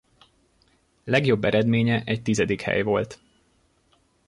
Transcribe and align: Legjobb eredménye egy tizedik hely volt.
Legjobb 1.03 1.43
eredménye 1.43 2.01
egy 2.05 2.21
tizedik 2.21 2.61
hely 2.61 2.81
volt. 2.81 3.19